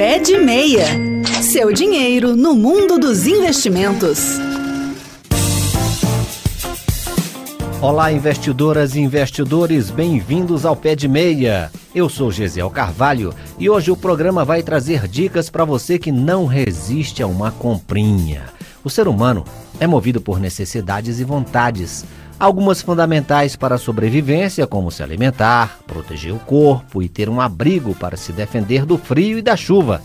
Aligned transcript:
Pé 0.00 0.18
de 0.18 0.38
Meia. 0.38 0.86
Seu 1.42 1.74
dinheiro 1.74 2.34
no 2.34 2.54
mundo 2.54 2.98
dos 2.98 3.26
investimentos. 3.26 4.38
Olá, 7.82 8.10
investidoras 8.10 8.94
e 8.94 9.00
investidores, 9.00 9.90
bem-vindos 9.90 10.64
ao 10.64 10.74
Pé 10.74 10.96
de 10.96 11.06
Meia. 11.06 11.70
Eu 11.94 12.08
sou 12.08 12.32
Gesiel 12.32 12.70
Carvalho 12.70 13.34
e 13.58 13.68
hoje 13.68 13.90
o 13.90 13.96
programa 13.96 14.42
vai 14.42 14.62
trazer 14.62 15.06
dicas 15.06 15.50
para 15.50 15.66
você 15.66 15.98
que 15.98 16.10
não 16.10 16.46
resiste 16.46 17.22
a 17.22 17.26
uma 17.26 17.52
comprinha. 17.52 18.44
O 18.82 18.88
ser 18.88 19.06
humano 19.06 19.44
é 19.78 19.86
movido 19.86 20.18
por 20.18 20.40
necessidades 20.40 21.20
e 21.20 21.24
vontades 21.24 22.06
algumas 22.40 22.80
fundamentais 22.80 23.54
para 23.54 23.74
a 23.74 23.78
sobrevivência, 23.78 24.66
como 24.66 24.90
se 24.90 25.02
alimentar, 25.02 25.78
proteger 25.86 26.32
o 26.32 26.38
corpo 26.38 27.02
e 27.02 27.08
ter 27.08 27.28
um 27.28 27.38
abrigo 27.38 27.94
para 27.94 28.16
se 28.16 28.32
defender 28.32 28.86
do 28.86 28.96
frio 28.96 29.38
e 29.38 29.42
da 29.42 29.54
chuva. 29.54 30.00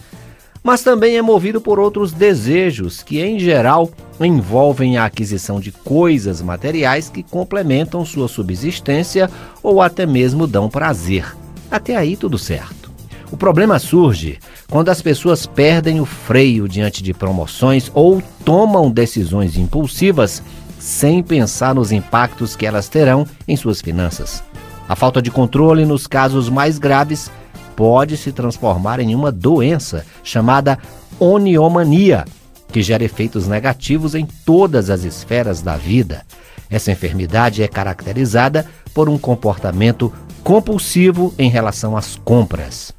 Mas 0.62 0.82
também 0.84 1.16
é 1.16 1.22
movido 1.22 1.62
por 1.62 1.80
outros 1.80 2.12
desejos 2.12 3.02
que, 3.02 3.22
em 3.22 3.40
geral, 3.40 3.90
envolvem 4.20 4.98
a 4.98 5.06
aquisição 5.06 5.60
de 5.60 5.72
coisas 5.72 6.42
materiais 6.42 7.08
que 7.08 7.24
complementam 7.24 8.04
sua 8.04 8.28
subsistência 8.28 9.30
ou 9.64 9.82
até 9.82 10.06
mesmo 10.06 10.46
dão 10.46 10.70
prazer. 10.70 11.34
Até 11.72 11.96
aí 11.96 12.18
tudo 12.18 12.38
certo. 12.38 12.92
O 13.32 13.38
problema 13.38 13.80
surge 13.80 14.40
quando 14.70 14.90
as 14.90 15.02
pessoas 15.02 15.46
perdem 15.46 16.02
o 16.02 16.06
freio 16.06 16.68
diante 16.68 17.02
de 17.02 17.14
promoções 17.14 17.92
ou 17.94 18.22
tomam 18.44 18.92
decisões 18.92 19.58
impulsivas 19.58 20.44
sem 20.86 21.24
pensar 21.24 21.74
nos 21.74 21.92
impactos 21.92 22.56
que 22.56 22.64
elas 22.64 22.88
terão 22.88 23.26
em 23.48 23.58
suas 23.58 23.82
finanças. 23.82 24.44
A 24.88 24.96
falta 24.96 25.20
de 25.20 25.32
controle, 25.32 25.84
nos 25.84 26.06
casos 26.06 26.48
mais 26.48 26.78
graves, 26.78 27.32
pode 27.76 28.16
se 28.16 28.32
transformar 28.32 29.00
em 29.00 29.16
uma 29.16 29.32
doença 29.32 30.06
chamada 30.24 30.78
oniomania, 31.20 32.24
que 32.72 32.84
gera 32.84 33.04
efeitos 33.04 33.48
negativos 33.48 34.14
em 34.14 34.28
todas 34.46 34.92
as 34.92 35.04
esferas 35.04 35.60
da 35.60 35.76
vida. 35.76 36.22
Essa 36.70 36.92
enfermidade 36.92 37.64
é 37.64 37.68
caracterizada 37.68 38.64
por 38.94 39.10
um 39.10 39.18
comportamento 39.18 40.14
compulsivo 40.44 41.34
em 41.40 41.50
relação 41.50 41.98
às 41.98 42.16
compras. 42.16 42.94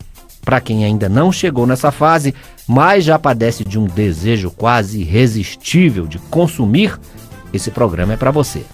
Para 0.44 0.60
quem 0.60 0.84
ainda 0.84 1.08
não 1.08 1.30
chegou 1.30 1.68
nessa 1.68 1.92
fase, 1.92 2.34
mas 2.66 3.04
já 3.04 3.16
padece 3.16 3.64
de 3.64 3.78
um 3.78 3.84
desejo 3.84 4.50
quase 4.50 5.02
irresistível 5.02 6.04
de 6.04 6.18
consumir, 6.18 6.98
esse 7.56 7.70
programa 7.70 8.14
é 8.14 8.16
para 8.16 8.30
você. 8.30 8.64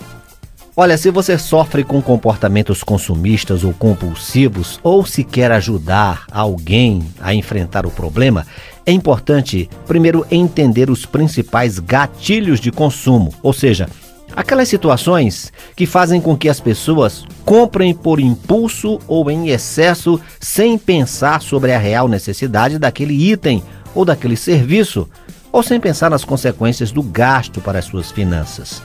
Olha, 0.74 0.96
se 0.96 1.10
você 1.10 1.36
sofre 1.36 1.84
com 1.84 2.00
comportamentos 2.00 2.82
consumistas 2.82 3.62
ou 3.62 3.74
compulsivos, 3.74 4.80
ou 4.82 5.04
se 5.04 5.22
quer 5.22 5.52
ajudar 5.52 6.24
alguém 6.30 7.06
a 7.20 7.34
enfrentar 7.34 7.84
o 7.84 7.90
problema, 7.90 8.46
é 8.86 8.90
importante 8.90 9.68
primeiro 9.86 10.26
entender 10.30 10.88
os 10.88 11.04
principais 11.04 11.78
gatilhos 11.78 12.58
de 12.58 12.72
consumo, 12.72 13.34
ou 13.42 13.52
seja, 13.52 13.86
aquelas 14.34 14.66
situações 14.66 15.52
que 15.76 15.84
fazem 15.84 16.22
com 16.22 16.34
que 16.34 16.48
as 16.48 16.58
pessoas 16.58 17.24
comprem 17.44 17.92
por 17.92 18.18
impulso 18.18 18.98
ou 19.06 19.30
em 19.30 19.50
excesso 19.50 20.18
sem 20.40 20.78
pensar 20.78 21.42
sobre 21.42 21.74
a 21.74 21.78
real 21.78 22.08
necessidade 22.08 22.78
daquele 22.78 23.30
item 23.30 23.62
ou 23.94 24.06
daquele 24.06 24.36
serviço, 24.36 25.06
ou 25.52 25.62
sem 25.62 25.78
pensar 25.78 26.10
nas 26.10 26.24
consequências 26.24 26.90
do 26.90 27.02
gasto 27.02 27.60
para 27.60 27.78
as 27.78 27.84
suas 27.84 28.10
finanças. 28.10 28.82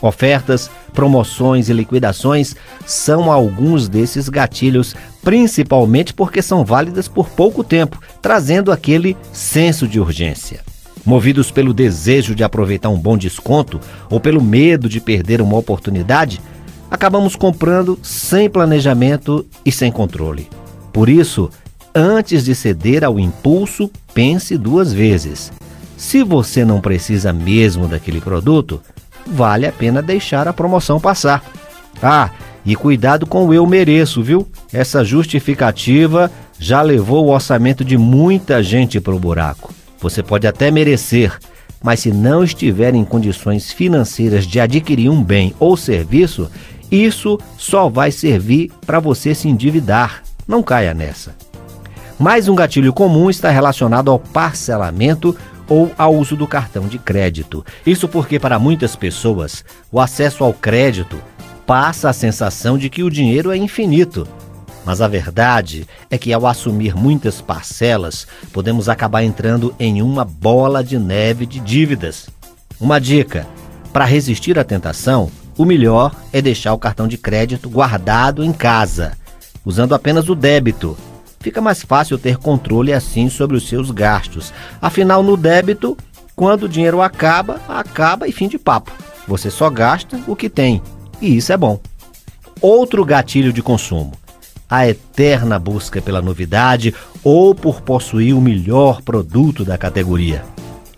Ofertas, 0.00 0.70
promoções 0.92 1.68
e 1.68 1.72
liquidações 1.72 2.54
são 2.86 3.32
alguns 3.32 3.88
desses 3.88 4.28
gatilhos, 4.28 4.94
principalmente 5.22 6.14
porque 6.14 6.40
são 6.40 6.64
válidas 6.64 7.08
por 7.08 7.28
pouco 7.28 7.64
tempo, 7.64 8.00
trazendo 8.22 8.70
aquele 8.70 9.16
senso 9.32 9.88
de 9.88 9.98
urgência. 9.98 10.60
Movidos 11.04 11.50
pelo 11.50 11.72
desejo 11.72 12.34
de 12.34 12.44
aproveitar 12.44 12.90
um 12.90 12.98
bom 12.98 13.16
desconto 13.16 13.80
ou 14.10 14.20
pelo 14.20 14.42
medo 14.42 14.88
de 14.88 15.00
perder 15.00 15.40
uma 15.40 15.56
oportunidade, 15.56 16.40
acabamos 16.90 17.34
comprando 17.34 17.98
sem 18.02 18.48
planejamento 18.48 19.46
e 19.64 19.72
sem 19.72 19.90
controle. 19.90 20.48
Por 20.92 21.08
isso, 21.08 21.50
antes 21.94 22.44
de 22.44 22.54
ceder 22.54 23.04
ao 23.04 23.18
impulso, 23.18 23.90
pense 24.14 24.56
duas 24.56 24.92
vezes. 24.92 25.50
Se 25.98 26.22
você 26.22 26.64
não 26.64 26.80
precisa 26.80 27.32
mesmo 27.32 27.88
daquele 27.88 28.20
produto, 28.20 28.80
vale 29.26 29.66
a 29.66 29.72
pena 29.72 30.00
deixar 30.00 30.46
a 30.46 30.52
promoção 30.52 31.00
passar. 31.00 31.44
Ah, 32.00 32.30
e 32.64 32.76
cuidado 32.76 33.26
com 33.26 33.48
o 33.48 33.52
eu 33.52 33.66
mereço, 33.66 34.22
viu? 34.22 34.46
Essa 34.72 35.04
justificativa 35.04 36.30
já 36.56 36.82
levou 36.82 37.26
o 37.26 37.30
orçamento 37.30 37.84
de 37.84 37.98
muita 37.98 38.62
gente 38.62 39.00
para 39.00 39.14
o 39.14 39.18
buraco. 39.18 39.74
Você 40.00 40.22
pode 40.22 40.46
até 40.46 40.70
merecer, 40.70 41.36
mas 41.82 41.98
se 41.98 42.12
não 42.12 42.44
estiver 42.44 42.94
em 42.94 43.04
condições 43.04 43.72
financeiras 43.72 44.46
de 44.46 44.60
adquirir 44.60 45.10
um 45.10 45.22
bem 45.22 45.52
ou 45.58 45.76
serviço, 45.76 46.48
isso 46.92 47.40
só 47.56 47.88
vai 47.88 48.12
servir 48.12 48.70
para 48.86 49.00
você 49.00 49.34
se 49.34 49.48
endividar. 49.48 50.22
Não 50.46 50.62
caia 50.62 50.94
nessa. 50.94 51.34
Mais 52.20 52.48
um 52.48 52.54
gatilho 52.54 52.92
comum 52.92 53.28
está 53.28 53.50
relacionado 53.50 54.12
ao 54.12 54.18
parcelamento 54.18 55.36
ou 55.68 55.92
ao 55.98 56.14
uso 56.14 56.36
do 56.36 56.46
cartão 56.46 56.86
de 56.86 56.98
crédito. 56.98 57.64
Isso 57.86 58.08
porque, 58.08 58.38
para 58.38 58.58
muitas 58.58 58.96
pessoas, 58.96 59.64
o 59.92 60.00
acesso 60.00 60.42
ao 60.42 60.52
crédito 60.52 61.20
passa 61.66 62.08
a 62.08 62.12
sensação 62.14 62.78
de 62.78 62.88
que 62.88 63.02
o 63.02 63.10
dinheiro 63.10 63.50
é 63.50 63.56
infinito. 63.56 64.26
Mas 64.84 65.02
a 65.02 65.08
verdade 65.08 65.86
é 66.10 66.16
que, 66.16 66.32
ao 66.32 66.46
assumir 66.46 66.96
muitas 66.96 67.42
parcelas, 67.42 68.26
podemos 68.52 68.88
acabar 68.88 69.22
entrando 69.22 69.74
em 69.78 70.00
uma 70.00 70.24
bola 70.24 70.82
de 70.82 70.98
neve 70.98 71.44
de 71.44 71.60
dívidas. 71.60 72.30
Uma 72.80 72.98
dica: 72.98 73.46
para 73.92 74.06
resistir 74.06 74.58
à 74.58 74.64
tentação, 74.64 75.30
o 75.58 75.64
melhor 75.64 76.14
é 76.32 76.40
deixar 76.40 76.72
o 76.72 76.78
cartão 76.78 77.06
de 77.06 77.18
crédito 77.18 77.68
guardado 77.68 78.42
em 78.42 78.52
casa, 78.52 79.12
usando 79.64 79.94
apenas 79.94 80.28
o 80.30 80.34
débito 80.34 80.96
fica 81.48 81.62
mais 81.62 81.82
fácil 81.82 82.18
ter 82.18 82.36
controle 82.36 82.92
assim 82.92 83.30
sobre 83.30 83.56
os 83.56 83.66
seus 83.66 83.90
gastos. 83.90 84.52
Afinal, 84.82 85.22
no 85.22 85.34
débito, 85.34 85.96
quando 86.36 86.64
o 86.64 86.68
dinheiro 86.68 87.00
acaba, 87.00 87.58
acaba 87.66 88.28
e 88.28 88.32
fim 88.32 88.48
de 88.48 88.58
papo. 88.58 88.92
Você 89.26 89.50
só 89.50 89.70
gasta 89.70 90.20
o 90.26 90.36
que 90.36 90.50
tem, 90.50 90.82
e 91.22 91.38
isso 91.38 91.50
é 91.50 91.56
bom. 91.56 91.80
Outro 92.60 93.02
gatilho 93.02 93.50
de 93.50 93.62
consumo: 93.62 94.12
a 94.68 94.86
eterna 94.86 95.58
busca 95.58 96.02
pela 96.02 96.20
novidade 96.20 96.94
ou 97.24 97.54
por 97.54 97.80
possuir 97.80 98.36
o 98.36 98.42
melhor 98.42 99.00
produto 99.00 99.64
da 99.64 99.78
categoria. 99.78 100.44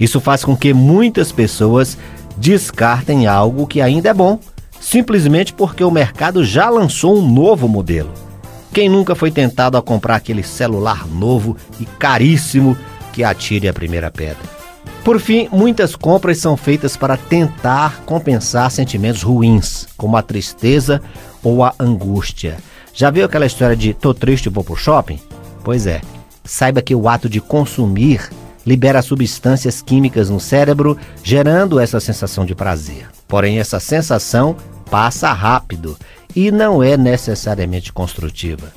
Isso 0.01 0.21
faz 0.21 0.45
com 0.45 0.57
que 0.57 0.75
muitas 0.75 1.31
pessoas 1.31 1.97
descartem 2.37 3.29
algo 3.29 3.69
que 3.69 3.81
ainda 3.81 4.09
é 4.09 4.15
bom, 4.15 4.41
simplesmente 4.81 5.53
porque 5.53 5.85
o 5.85 5.93
mercado 5.93 6.45
já 6.45 6.69
lançou 6.69 7.17
um 7.17 7.33
novo 7.33 7.69
modelo. 7.69 8.30
Quem 8.73 8.89
nunca 8.89 9.17
foi 9.17 9.33
tentado 9.33 9.77
a 9.77 9.83
comprar 9.83 10.17
aquele 10.17 10.45
celular 10.45 11.07
novo 11.07 11.57
e 11.81 11.85
caríssimo 11.85 12.77
que 13.13 13.25
atire 13.25 13.67
a 13.67 13.73
primeira 13.73 14.11
pedra? 14.11 14.61
Por 15.05 15.19
fim, 15.19 15.49
muitas 15.51 15.97
compras 15.97 16.39
são 16.39 16.57
feitas 16.57 16.97
para 16.97 17.17
tentar 17.17 18.03
compensar 18.05 18.71
sentimentos 18.71 19.23
ruins, 19.23 19.89
como 19.97 20.17
a 20.17 20.23
tristeza 20.23 21.03
ou 21.43 21.65
a 21.65 21.75
angústia. 21.81 22.59
Já 22.95 23.11
viu 23.11 23.25
aquela 23.25 23.47
história 23.47 23.75
de 23.75 23.93
tô 23.93 24.15
triste 24.15 24.47
e 24.47 24.51
vou 24.51 24.63
pro 24.63 24.77
shopping? 24.77 25.19
Pois 25.65 25.87
é. 25.87 26.01
Saiba 26.45 26.83
que 26.83 26.95
o 26.95 27.09
ato 27.09 27.29
de 27.29 27.41
consumir 27.41 28.31
libera 28.65 29.03
substâncias 29.03 29.83
químicas 29.83 30.31
no 30.31 30.39
cérebro, 30.39 30.97
gerando 31.25 31.81
essa 31.81 31.99
sensação 31.99 32.45
de 32.45 32.55
prazer. 32.55 33.09
Porém, 33.27 33.59
essa 33.59 33.81
sensação 33.81 34.57
passa 34.91 35.33
rápido 35.33 35.97
e 36.35 36.51
não 36.51 36.83
é 36.83 36.97
necessariamente 36.97 37.93
construtiva. 37.93 38.73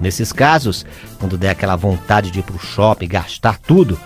Nesses 0.00 0.32
casos, 0.32 0.84
quando 1.20 1.38
der 1.38 1.50
aquela 1.50 1.76
vontade 1.76 2.30
de 2.30 2.40
ir 2.40 2.42
para 2.42 2.56
o 2.56 2.58
shopping 2.58 3.06
gastar 3.06 3.58
tudo, 3.58 3.98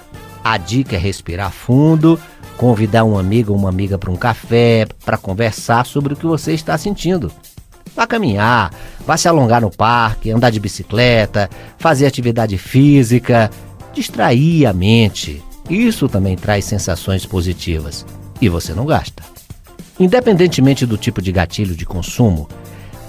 a 0.45 0.59
dica 0.59 0.97
é 0.97 0.99
respirar 0.99 1.51
fundo, 1.51 2.21
convidar 2.57 3.05
um 3.05 3.19
amigo 3.19 3.53
ou 3.53 3.59
uma 3.59 3.69
amiga 3.69 3.97
para 3.97 4.11
um 4.11 4.17
café, 4.17 4.87
para 5.05 5.17
conversar 5.17 5.87
sobre 5.87 6.13
o 6.13 6.17
que 6.17 6.27
você 6.27 6.53
está 6.53 6.77
sentindo. 6.77 7.33
Vá 7.95 8.07
caminhar, 8.07 8.73
vá 9.07 9.17
se 9.17 9.27
alongar 9.27 9.63
no 9.63 9.71
parque, 9.71 10.31
andar 10.31 10.51
de 10.51 10.61
bicicleta, 10.61 11.49
fazer 11.79 12.07
atividade 12.07 12.59
física, 12.59 13.51
distrair 13.95 14.67
a 14.67 14.73
mente. 14.73 15.43
Isso 15.71 16.09
também 16.09 16.37
traz 16.37 16.67
sensações 16.67 17.25
positivas 17.25 18.05
e 18.41 18.49
você 18.49 18.75
não 18.75 18.85
gasta. 18.85 19.36
Independentemente 19.99 20.85
do 20.85 20.97
tipo 20.97 21.23
de 21.23 21.33
gatilho 21.33 21.75
de 21.75 21.87
consumo, 21.87 22.49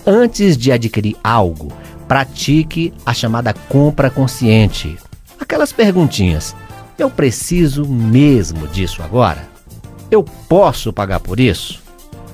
Antes 0.09 0.55
de 0.55 0.71
adquirir 0.71 1.17
algo, 1.21 1.69
pratique 2.07 2.93
a 3.05 3.13
chamada 3.13 3.53
compra 3.53 4.09
consciente. 4.09 4.95
Aquelas 5.37 5.73
perguntinhas: 5.73 6.55
eu 6.97 7.09
preciso 7.09 7.85
mesmo 7.85 8.69
disso 8.69 9.03
agora? 9.03 9.49
Eu 10.09 10.23
posso 10.23 10.93
pagar 10.93 11.19
por 11.19 11.41
isso? 11.41 11.83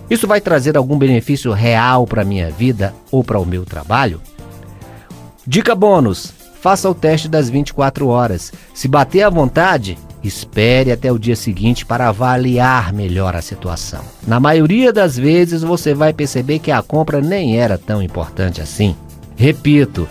Isso 0.08 0.28
vai 0.28 0.40
trazer 0.40 0.78
algum 0.78 1.00
benefício 1.00 1.52
real 1.52 2.06
para 2.06 2.22
a 2.22 2.26
minha 2.26 2.52
vida 2.52 2.94
ou 3.10 3.24
para 3.24 3.40
o 3.40 3.46
meu 3.46 3.66
trabalho? 3.66 4.22
Dica 5.48 5.74
bônus: 5.74 6.32
faça 6.62 6.88
o 6.88 6.94
teste 6.94 7.28
das 7.28 7.50
24 7.50 8.08
horas. 8.08 8.54
Se 8.72 8.88
bater 8.88 9.24
à 9.24 9.32
vontade, 9.32 9.98
espere 10.24 10.92
até 10.92 11.12
o 11.12 11.20
dia 11.20 11.36
seguinte 11.36 11.86
para 11.86 12.08
avaliar 12.08 12.94
melhor 12.94 13.36
a 13.36 13.42
situação. 13.42 14.02
Na 14.26 14.40
maioria 14.40 14.94
das 14.94 15.18
vezes 15.18 15.62
você 15.62 15.94
vai 15.94 16.14
perceber 16.14 16.60
que 16.60 16.72
a 16.72 16.82
compra 16.82 17.22
nem 17.22 17.58
era 17.60 17.78
tão 17.78 18.02
importante 18.02 18.62
assim. 18.62 18.96
Repito, 19.36 20.08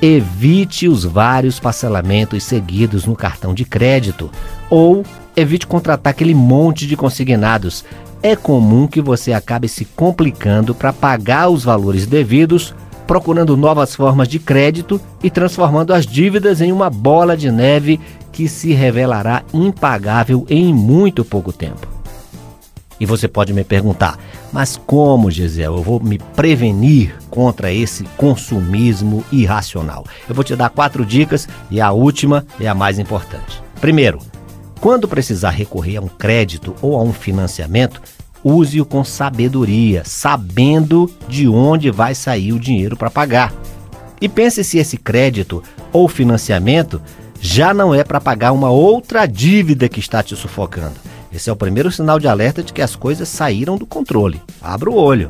evite 0.00 0.88
os 0.88 1.04
vários 1.04 1.60
parcelamentos 1.60 2.42
seguidos 2.42 3.06
no 3.06 3.14
cartão 3.14 3.54
de 3.54 3.64
crédito 3.64 4.30
ou 4.68 5.04
evite 5.36 5.66
contratar 5.66 6.10
aquele 6.10 6.34
monte 6.34 6.86
de 6.86 6.96
consignados. 6.96 7.84
É 8.22 8.34
comum 8.34 8.86
que 8.86 9.00
você 9.00 9.32
acabe 9.32 9.68
se 9.68 9.84
complicando 9.84 10.74
para 10.74 10.92
pagar 10.92 11.48
os 11.48 11.64
valores 11.64 12.06
devidos 12.06 12.74
procurando 13.06 13.56
novas 13.56 13.94
formas 13.94 14.26
de 14.26 14.38
crédito 14.38 15.00
e 15.22 15.30
transformando 15.30 15.92
as 15.92 16.06
dívidas 16.06 16.60
em 16.60 16.72
uma 16.72 16.88
bola 16.88 17.36
de 17.36 17.50
neve 17.50 18.00
que 18.32 18.48
se 18.48 18.72
revelará 18.72 19.44
impagável 19.52 20.46
em 20.48 20.72
muito 20.72 21.24
pouco 21.24 21.52
tempo. 21.52 21.86
E 22.98 23.04
você 23.04 23.26
pode 23.26 23.52
me 23.52 23.64
perguntar, 23.64 24.18
mas 24.52 24.76
como, 24.76 25.30
Gisele, 25.30 25.66
eu 25.66 25.82
vou 25.82 25.98
me 25.98 26.18
prevenir 26.18 27.16
contra 27.28 27.72
esse 27.72 28.04
consumismo 28.16 29.24
irracional? 29.32 30.06
Eu 30.28 30.34
vou 30.34 30.44
te 30.44 30.54
dar 30.54 30.70
quatro 30.70 31.04
dicas 31.04 31.48
e 31.70 31.80
a 31.80 31.90
última 31.90 32.46
é 32.60 32.68
a 32.68 32.74
mais 32.74 32.98
importante. 33.00 33.60
Primeiro, 33.80 34.20
quando 34.80 35.08
precisar 35.08 35.50
recorrer 35.50 35.96
a 35.96 36.00
um 36.00 36.08
crédito 36.08 36.76
ou 36.80 36.96
a 36.96 37.02
um 37.02 37.12
financiamento, 37.12 38.00
use-o 38.44 38.84
com 38.84 39.02
sabedoria, 39.02 40.02
sabendo 40.04 41.10
de 41.28 41.48
onde 41.48 41.90
vai 41.90 42.14
sair 42.14 42.52
o 42.52 42.60
dinheiro 42.60 42.96
para 42.96 43.10
pagar. 43.10 43.52
E 44.20 44.28
pense 44.28 44.62
se 44.62 44.78
esse 44.78 44.96
crédito 44.96 45.62
ou 45.92 46.08
financiamento 46.08 47.02
já 47.44 47.74
não 47.74 47.92
é 47.92 48.04
para 48.04 48.20
pagar 48.20 48.52
uma 48.52 48.70
outra 48.70 49.26
dívida 49.26 49.88
que 49.88 49.98
está 49.98 50.22
te 50.22 50.36
sufocando. 50.36 50.94
Esse 51.32 51.50
é 51.50 51.52
o 51.52 51.56
primeiro 51.56 51.90
sinal 51.90 52.20
de 52.20 52.28
alerta 52.28 52.62
de 52.62 52.72
que 52.72 52.80
as 52.80 52.94
coisas 52.94 53.28
saíram 53.28 53.76
do 53.76 53.84
controle. 53.84 54.40
Abra 54.62 54.88
o 54.88 54.94
olho. 54.94 55.28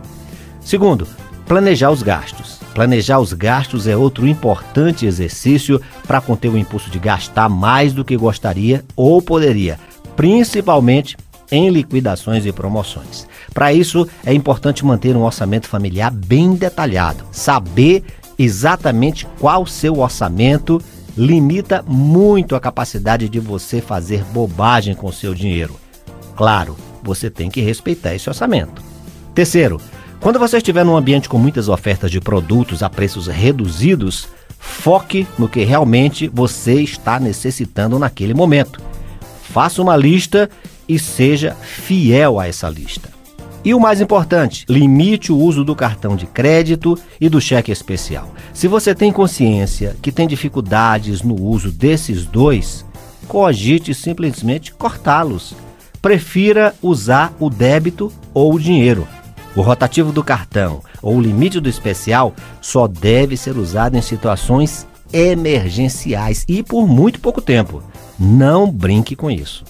Segundo, 0.61 1.09
planejar 1.47 1.91
os 1.91 2.03
gastos. 2.03 2.61
Planejar 2.75 3.19
os 3.19 3.33
gastos 3.33 3.87
é 3.87 3.97
outro 3.97 4.29
importante 4.29 5.07
exercício 5.07 5.81
para 6.07 6.21
conter 6.21 6.51
o 6.51 6.59
impulso 6.59 6.91
de 6.91 6.99
gastar 6.99 7.49
mais 7.49 7.95
do 7.95 8.05
que 8.05 8.17
gostaria 8.17 8.85
ou 8.95 9.23
poderia, 9.23 9.81
principalmente 10.15 11.17
em 11.51 11.71
liquidações 11.71 12.45
e 12.45 12.53
promoções. 12.53 13.27
Para 13.55 13.73
isso, 13.73 14.07
é 14.25 14.35
importante 14.35 14.85
manter 14.85 15.17
um 15.17 15.23
orçamento 15.23 15.67
familiar 15.67 16.11
bem 16.11 16.55
detalhado. 16.55 17.25
Saber 17.33 18.05
exatamente 18.39 19.27
qual 19.39 19.65
seu 19.65 19.99
orçamento 20.01 20.83
limita 21.17 21.83
muito 21.87 22.57
a 22.57 22.61
capacidade 22.61 23.29
de 23.29 23.39
você 23.39 23.81
fazer 23.81 24.25
bobagem 24.25 24.95
com 24.95 25.13
seu 25.13 25.35
dinheiro. 25.35 25.77
Claro, 26.37 26.77
você 27.03 27.31
tem 27.31 27.51
que 27.51 27.61
respeitar 27.61 28.15
esse 28.15 28.29
orçamento. 28.29 28.83
Terceiro, 29.35 29.81
quando 30.21 30.39
você 30.39 30.59
estiver 30.59 30.85
num 30.85 30.97
ambiente 30.97 31.29
com 31.29 31.39
muitas 31.39 31.69
ofertas 31.69 32.11
de 32.11 32.21
produtos 32.21 32.83
a 32.83 32.89
preços 32.89 33.27
reduzidos, 33.27 34.29
foque 34.59 35.27
no 35.39 35.49
que 35.49 35.65
realmente 35.65 36.29
você 36.29 36.81
está 36.81 37.19
necessitando 37.19 37.99
naquele 37.99 38.33
momento. 38.33 38.81
Faça 39.43 39.83
uma 39.83 39.97
lista 39.97 40.49
e 40.89 40.99
seja 40.99 41.55
fiel 41.55 42.39
a 42.39 42.47
essa 42.47 42.69
lista. 42.69 43.22
E 43.65 43.73
o 43.73 43.81
mais 43.81 44.01
importante, 44.01 44.65
limite 44.69 45.31
o 45.31 45.37
uso 45.37 45.63
do 45.63 45.77
cartão 45.77 46.17
de 46.17 46.27
crédito 46.27 46.99
e 47.21 47.29
do 47.29 47.41
cheque 47.41 47.71
especial. 47.71 48.33
Se 48.53 48.67
você 48.67 48.93
tem 48.95 49.13
consciência 49.13 49.97
que 50.03 50.11
tem 50.11 50.27
dificuldades 50.27 51.23
no 51.23 51.41
uso 51.41 51.71
desses 51.71 52.25
dois, 52.25 52.85
cogite 53.29 53.95
simplesmente 53.95 54.75
cortá-los. 54.75 55.55
Prefira 56.01 56.75
usar 56.83 57.33
o 57.39 57.49
débito 57.49 58.13
ou 58.35 58.55
o 58.55 58.59
dinheiro. 58.59 59.07
O 59.55 59.61
rotativo 59.61 60.13
do 60.13 60.25
cartão 60.25 60.83
ou 61.01 61.17
o 61.17 61.21
limite 61.21 61.61
do 61.61 61.69
especial 61.69 62.35
só 62.61 62.89
deve 62.89 63.37
ser 63.37 63.57
usado 63.57 63.97
em 63.97 64.03
situações 64.03 64.89
emergenciais 65.13 66.45
e 66.49 66.65
por 66.65 66.89
muito 66.89 67.21
pouco 67.21 67.41
tempo. 67.41 67.81
Não 68.19 68.69
brinque 68.69 69.15
com 69.15 69.31
isso. 69.31 69.65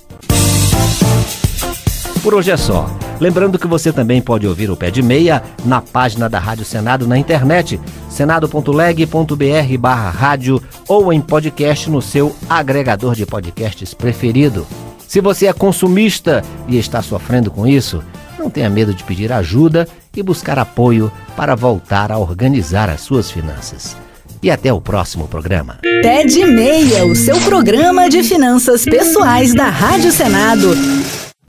Por 2.23 2.35
hoje 2.35 2.53
é 2.53 2.57
só. 2.57 2.89
Lembrando 3.23 3.57
que 3.57 3.69
você 3.69 3.93
também 3.93 4.21
pode 4.21 4.49
ouvir 4.49 4.69
o 4.69 4.77
Pé 4.77 4.91
de 4.91 5.01
Meia 5.01 5.45
na 5.65 5.81
página 5.81 6.29
da 6.29 6.41
Rádio 6.41 6.65
Senado 6.65 7.07
na 7.07 7.17
internet, 7.17 7.81
senado.leg.br 8.11 9.79
barra 9.79 10.11
rádio 10.11 10.61
ou 10.89 11.13
em 11.13 11.21
podcast 11.21 11.89
no 11.89 12.03
seu 12.03 12.35
agregador 12.51 13.15
de 13.15 13.25
podcasts 13.25 13.95
preferido. 13.95 14.67
Se 15.07 15.21
você 15.21 15.47
é 15.47 15.53
consumista 15.53 16.43
e 16.67 16.77
está 16.77 17.01
sofrendo 17.01 17.49
com 17.49 17.65
isso, 17.65 18.03
não 18.37 18.51
tenha 18.51 18.69
medo 18.69 18.93
de 18.93 19.05
pedir 19.05 19.33
ajuda 19.33 19.87
e 20.17 20.21
buscar 20.21 20.59
apoio 20.59 21.09
para 21.37 21.55
voltar 21.55 22.11
a 22.11 22.19
organizar 22.19 22.91
as 22.91 23.03
suas 23.03 23.31
finanças. 23.31 23.97
E 24.43 24.51
até 24.51 24.73
o 24.73 24.81
próximo 24.81 25.29
programa. 25.29 25.79
Pé 26.03 26.25
de 26.25 26.45
Meia, 26.45 27.07
o 27.07 27.15
seu 27.15 27.41
programa 27.43 28.11
de 28.11 28.25
finanças 28.25 28.85
pessoais 28.85 29.55
da 29.55 29.69
Rádio 29.69 30.11
Senado. 30.11 30.75